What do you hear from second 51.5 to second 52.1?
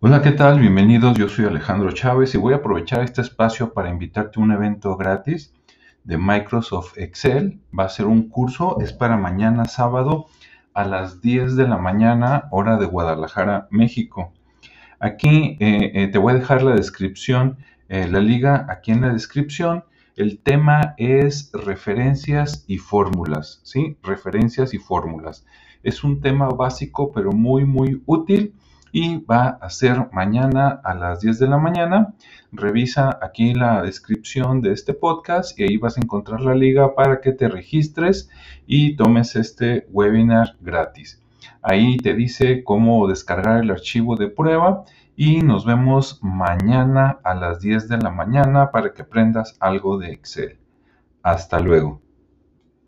luego.